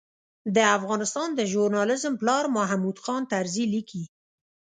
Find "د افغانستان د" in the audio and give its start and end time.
0.55-1.39